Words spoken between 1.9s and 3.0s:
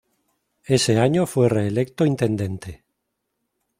intendente.